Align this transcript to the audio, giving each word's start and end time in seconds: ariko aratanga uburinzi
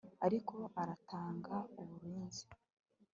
ariko 0.25 0.55
aratanga 0.81 1.55
uburinzi 1.81 2.43